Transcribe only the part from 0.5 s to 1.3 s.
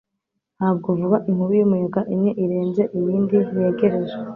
ntabwo vuba